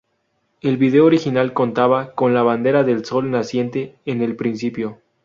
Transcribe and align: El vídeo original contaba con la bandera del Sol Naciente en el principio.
El 0.61 0.77
vídeo 0.77 1.05
original 1.05 1.53
contaba 1.53 2.15
con 2.15 2.33
la 2.33 2.41
bandera 2.41 2.83
del 2.83 3.05
Sol 3.05 3.29
Naciente 3.29 3.99
en 4.07 4.23
el 4.23 4.35
principio. 4.35 4.97